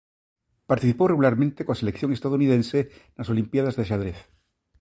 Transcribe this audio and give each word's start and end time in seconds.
Participou 0.71 1.05
regularmente 1.09 1.63
coa 1.65 1.79
selección 1.81 2.09
estadounidense 2.13 2.79
nas 3.17 3.29
Olimpíadas 3.33 3.75
de 3.75 3.87
xadrez. 3.89 4.17